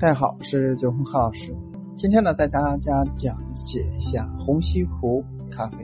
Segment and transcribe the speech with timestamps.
[0.00, 1.54] 大家好，我是九红何老师。
[1.98, 5.22] 今天呢，在大家讲解一下虹吸壶
[5.54, 5.76] 咖啡。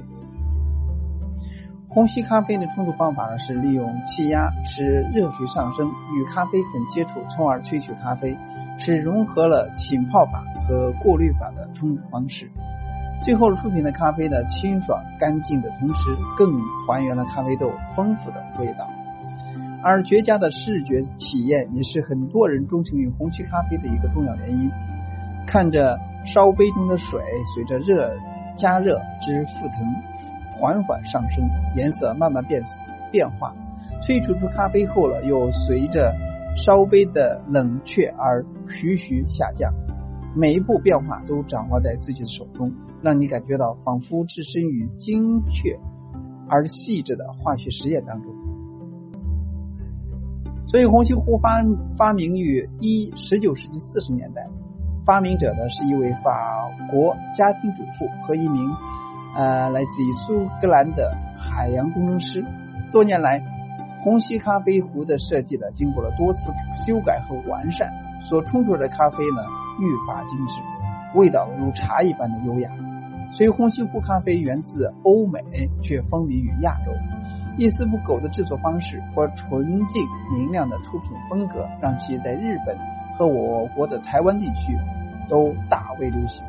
[1.90, 8.34] 虹吸咖啡的冲煮方法呢，是利用气压使热水上升，与咖啡粉接触，从而萃取咖啡，
[8.78, 12.50] 是融合了浸泡法和过滤法的冲煮方式。
[13.22, 18.88] 最后出品的咖啡呢，清爽干净的同时，更还原了咖啡豆丰富的味道。
[19.82, 24.70] 而绝佳的视觉体验也是很多人钟情于红曲咖啡的一个重要原因。
[25.46, 27.20] 看着烧杯中的水
[27.54, 28.12] 随着热
[28.56, 29.94] 加热之沸腾
[30.58, 32.62] 缓缓上升，颜色慢慢变
[33.12, 33.54] 变化，
[34.02, 36.12] 萃取出咖啡后了，又随着
[36.56, 39.72] 烧杯的冷却而徐徐下降。
[40.34, 42.72] 每一步变化都掌握在自己的手中，
[43.02, 45.78] 让你感觉到仿佛置身于精确
[46.48, 48.30] 而细致的化学实验当中。
[50.76, 51.64] 所以，红西壶发
[51.96, 54.46] 发明于一十九世纪四十年代，
[55.06, 58.70] 发明者呢是一位法国家庭主妇和一名
[59.38, 62.44] 呃来自于苏格兰的海洋工程师。
[62.92, 63.42] 多年来，
[64.04, 66.40] 虹吸咖啡壶的设计呢经过了多次
[66.86, 67.90] 修改和完善，
[68.28, 69.42] 所冲出来的咖啡呢
[69.80, 70.60] 愈发精致，
[71.18, 72.70] 味道如茶一般的优雅。
[73.32, 75.40] 所以，虹吸壶咖啡源自欧美，
[75.82, 76.92] 却风靡于亚洲。
[77.58, 82.76] 一丝不苟的制作方式和纯净明亮的出品风格，让其在日本
[83.16, 84.76] 和我国的台湾地区
[85.26, 86.44] 都大为流行。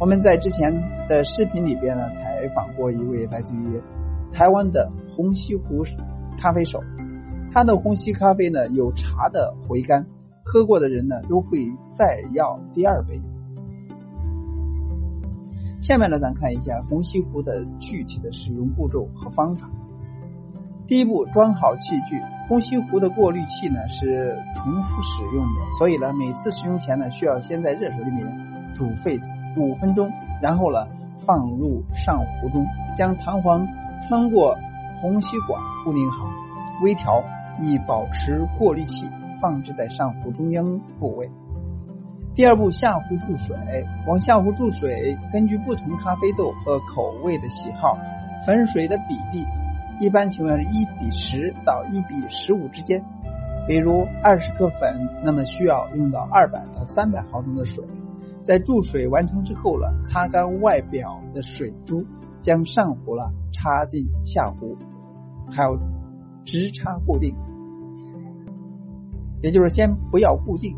[0.00, 0.74] 我们在之前
[1.08, 3.80] 的视频里边呢，采访过一位来自于
[4.32, 5.84] 台湾的虹吸壶
[6.36, 6.82] 咖啡手，
[7.52, 10.04] 他的虹吸咖啡呢有茶的回甘，
[10.44, 13.20] 喝过的人呢都会再要第二杯。
[15.82, 19.70] 下面呢，咱看一下虹吸壶的具体的使用步骤和方法。
[20.92, 22.20] 第一步，装好器具。
[22.46, 28.26] 虹吸壶的过滤器呢是重复使用的，所以呢每次使用前呢需要先在热水里面
[28.74, 29.18] 煮沸
[29.56, 30.86] 五分钟，然后呢
[31.24, 33.66] 放入上壶中，将弹簧
[34.06, 34.54] 穿过
[35.00, 36.26] 虹吸管固定好，
[36.82, 37.24] 微调
[37.58, 39.08] 以保持过滤器
[39.40, 41.30] 放置在上壶中央部位。
[42.34, 43.56] 第二步，下壶注水。
[44.06, 47.96] 往下壶注水，根据不同咖啡豆和口味的喜好，
[48.44, 49.46] 粉水的比例。
[50.02, 53.00] 一般情况是一比十到一比十五之间。
[53.68, 57.84] 比如二十克粉，那么需要用到二百到三百毫升的水。
[58.42, 62.04] 在注水完成之后了，擦干外表的水珠，
[62.40, 64.76] 将上壶了插进下壶，
[65.48, 65.78] 还要
[66.44, 67.36] 直插固定，
[69.40, 70.76] 也就是先不要固定。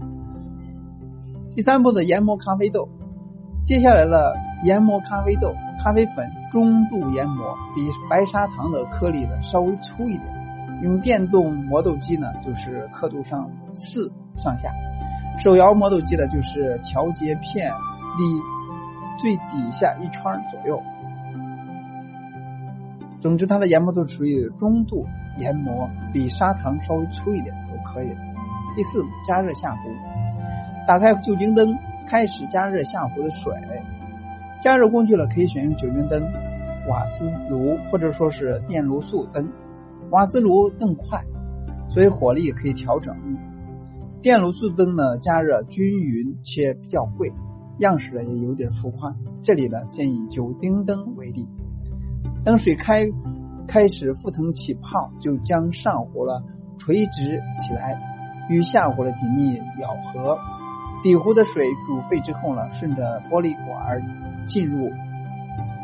[1.56, 2.91] 第三步的研磨咖啡豆，
[3.65, 5.55] 接下来了研磨咖啡豆。
[5.84, 10.22] 咖啡粉中度研磨，比白砂糖的颗粒呢稍微粗一点。
[10.81, 14.71] 用电动磨豆机呢，就是刻度上四上下；
[15.39, 17.71] 手摇磨豆机呢，就是调节片
[18.17, 20.83] 离最底下一圈左右。
[23.21, 25.06] 总之，它的研磨度属于中度
[25.37, 28.17] 研磨，比砂糖稍微粗一点就可以了。
[28.75, 29.91] 第四步，加热下壶，
[30.89, 31.77] 打开酒精灯，
[32.09, 33.53] 开始加热下壶的水。
[34.63, 36.23] 加热工具呢，可以选用酒精灯、
[36.89, 39.49] 瓦斯炉或者说是电炉素灯。
[40.11, 41.23] 瓦斯炉更快，
[41.91, 43.15] 所以火力也可以调整。
[44.23, 47.33] 电炉素灯呢，加热均匀且比较贵，
[47.79, 49.15] 样式呢也有点浮夸。
[49.43, 51.47] 这里呢，先以酒精灯为例。
[52.45, 53.07] 等水开
[53.67, 56.43] 开始沸腾起泡，就将上壶了
[56.79, 57.99] 垂直起来，
[58.49, 60.39] 与下壶的紧密咬合。
[61.05, 64.01] 底壶的水煮沸之后呢，顺着玻璃管
[64.49, 64.91] 进入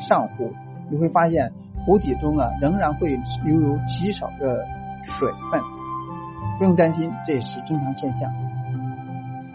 [0.00, 0.50] 上壶，
[0.88, 1.52] 你会发现
[1.84, 4.64] 壶底中啊仍然会留有极少的
[5.04, 5.60] 水分，
[6.56, 8.32] 不用担心，这是正常现象。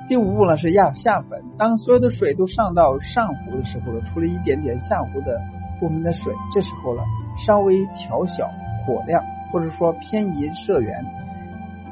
[0.08, 5.42] 第五步呢是压下粉，当所有的水都上到上壶的时候呢，出了一点点下壶的
[5.80, 7.02] 部分的水，这时候呢
[7.44, 8.52] 稍微调小
[8.86, 11.04] 火量，或者说偏移射源，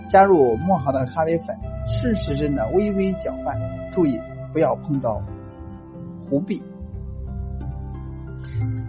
[0.09, 1.57] 加入磨好的咖啡粉。
[1.85, 3.59] 顺时针的微微搅拌，
[3.91, 4.19] 注意
[4.51, 5.21] 不要碰到
[6.29, 6.61] 壶壁。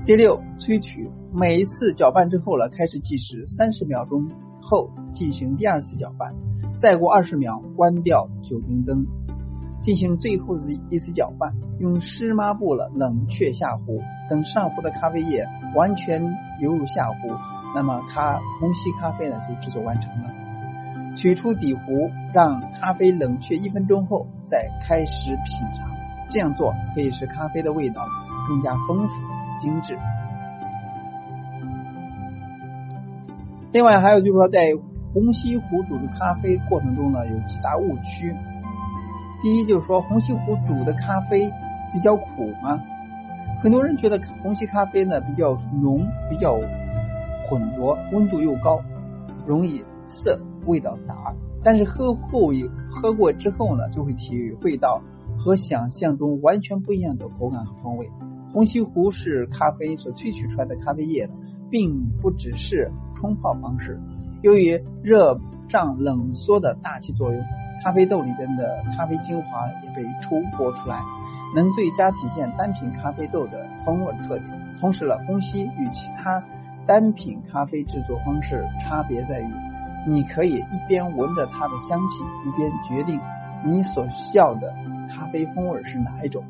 [0.07, 4.29] 第六，萃取，每一次搅拌之后了，开始计时三十秒钟
[4.61, 6.35] 后进行第二次搅拌，
[6.79, 9.07] 再过二十秒关掉酒精灯，
[9.81, 16.23] 进行最后的一次搅拌，用湿抹布了冷却下壶，等上壶的咖啡液完全
[16.61, 17.17] 流入下壶，
[17.75, 20.44] 那么咖虹吸咖啡呢就制作完成了。
[21.17, 25.89] 取出底壶，让咖啡冷却一分钟后再开始品尝。
[26.31, 28.07] 这样做可以使咖啡的味道
[28.49, 29.15] 更加丰富、
[29.61, 29.97] 精致。
[33.73, 34.71] 另外，还有就是说，在
[35.13, 38.35] 虹吸壶煮的咖啡过程中呢，有几大误区。
[39.43, 41.51] 第一就是说，虹吸壶煮的咖啡
[41.93, 42.81] 比较苦吗？
[43.61, 46.57] 很多人觉得红西咖啡呢比较浓，比较
[47.49, 48.81] 浑浊，温度又高，
[49.47, 51.35] 容易涩，味道杂。
[51.63, 52.51] 但是喝后
[52.91, 55.03] 喝过之后呢，就会体会到
[55.39, 58.11] 和想象中完全不一样的口感和风味。
[58.53, 61.29] 红西湖是咖啡所萃取出来的咖啡液，
[61.71, 64.01] 并不只是冲泡方式。
[64.43, 67.43] 由于热胀冷缩的大气作用。
[67.83, 71.03] 咖啡豆里边的咖啡精华也被抽剥出来，
[71.55, 74.77] 能最佳体现单品咖啡豆的风味特点。
[74.81, 76.43] 同时呢，虹吸与其他
[76.87, 79.53] 单品咖啡制作方式差别在于，
[80.07, 83.21] 你可以一边闻着它的香气，一边决定
[83.65, 84.75] 你所需要的
[85.09, 86.45] 咖啡风味是哪一种。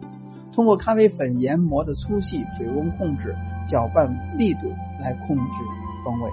[0.52, 3.34] 通过咖啡粉研磨的粗细、水温控制、
[3.66, 5.42] 搅拌力度来控制
[6.04, 6.30] 风味。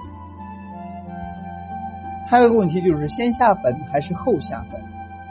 [2.28, 4.80] 还有一个问题就是先下粉还是后下粉？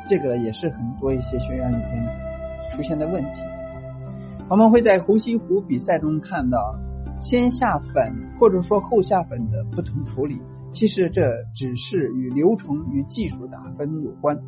[0.08, 2.08] 这个也是很多一些学员里面
[2.76, 3.42] 出现的问题。
[4.50, 6.76] 我们会在湖西湖比赛中看到
[7.20, 10.42] 先下粉或者说后下粉的不同处理，
[10.74, 14.40] 其实这只是与流程与技术打分有关，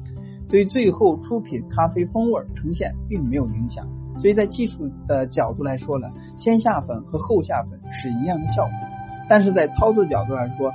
[0.49, 3.85] 对最后出品咖啡风味呈现并没有影响。
[4.19, 8.73] 所以在技术的角度来说呢，先下粉和后下粉是一样的效果，
[9.29, 10.71] 但是在操作角度来说。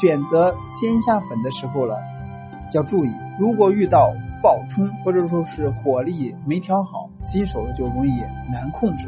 [0.00, 1.96] 选择先下粉的时候了，
[2.72, 4.12] 要注意，如果遇到
[4.42, 8.10] 爆冲或者说是火力没调好，新手就容易
[8.50, 9.06] 难控制。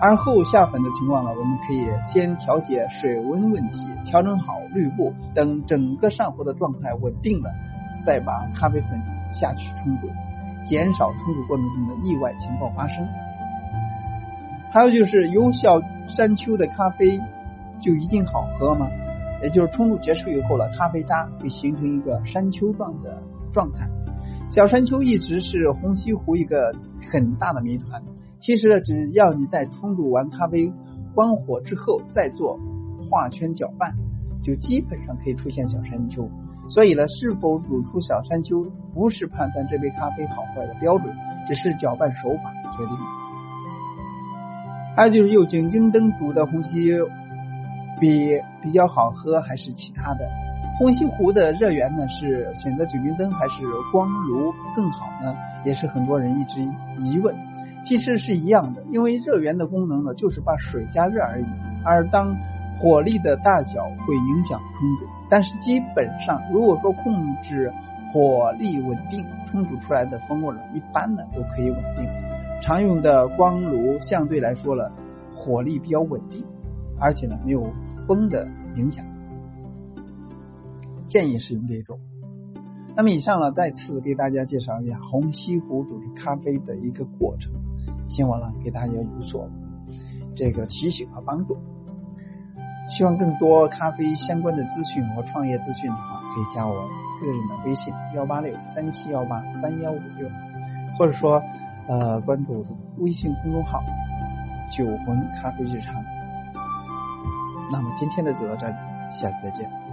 [0.00, 7.50] 而后下粉的情况呢，我们可以先调节水温问题，调整好滤布，等整个上壶的状态稳定了，
[8.06, 8.90] 再把咖啡粉
[9.32, 10.08] 下去冲煮，
[10.64, 13.04] 减少冲煮过程中的意外情况发生。
[14.70, 17.20] 还有就是有小山丘的咖啡
[17.80, 18.86] 就一定好喝吗？
[19.42, 23.20] 也就是冲煮结束以后了，咖啡渣会形成一个山丘状的
[23.52, 23.88] 状态。
[24.50, 26.72] 小山丘一直是红西湖一个
[27.10, 28.00] 很大的谜团。
[28.40, 30.72] 其实只要你在冲煮完咖啡
[31.14, 32.58] 关火之后再做
[33.10, 33.94] 画圈搅拌，
[34.42, 36.28] 就基本上可以出现小山丘。
[36.70, 41.14] 所以呢，是否煮出小山丘不是判断这杯咖啡好坏的标准，
[41.46, 42.96] 只是搅拌手法决定。
[44.96, 46.98] 还有就是用酒精灯煮的红西。
[48.00, 50.24] 比比较好喝还是其他的？
[50.78, 52.06] 红西湖的热源呢？
[52.06, 53.54] 是选择酒精灯还是
[53.90, 55.34] 光炉更好呢？
[55.64, 56.62] 也是很多人一直
[57.00, 57.34] 疑问。
[57.88, 61.46] 其实是一样的，因为热源的功能呢，就是把水加热而已。
[61.82, 62.36] 而当
[62.78, 67.72] 火力的大小会影响冲煮，但是基本上如果说控制
[68.12, 72.06] 火力稳定，冲煮出来的风味呢一般呢都可以稳定。
[72.60, 74.92] 常用的光炉相对来说了，
[75.34, 76.44] 火力比较稳定，
[77.00, 77.72] 而且呢没有。
[78.06, 79.04] 风的影响，
[81.08, 81.98] 建议使用这种。
[82.96, 87.52] 那么以上呢，再次给大家介绍一下红西湖煮咖啡的一个过程，
[88.08, 89.48] 希望呢给大家有所
[90.34, 91.56] 这个提醒和帮助。
[92.88, 96.74] 希望更多咖啡相关的资讯和创业资讯的话，可以加我
[97.20, 100.26] 个人的微信幺八六三七幺八三幺五六，
[100.96, 101.42] 或者说
[101.86, 102.64] 呃关注
[102.96, 103.82] 微信公众号
[104.74, 106.02] 酒魂咖啡日常。
[107.70, 108.74] 那么今天的就到这里，
[109.20, 109.87] 下次再见。